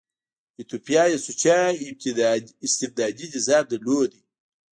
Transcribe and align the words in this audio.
ایتوپیا 0.59 1.03
یو 1.11 1.19
سوچه 1.27 1.55
استبدادي 2.65 3.25
نظام 3.33 3.63
درلود. 3.71 4.11